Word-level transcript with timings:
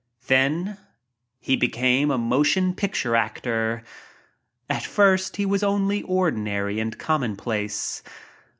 Then— 0.25 0.79
he 1.39 1.55
became 1.55 2.09
a 2.09 2.17
motion 2.17 2.73
picture 2.73 3.15
actor. 3.15 3.83
At 4.67 4.81
first 4.83 5.35
he 5.37 5.45
was 5.45 5.61
only 5.61 6.01
ordinary 6.01 6.79
and 6.79 6.97
commonplace. 6.97 8.01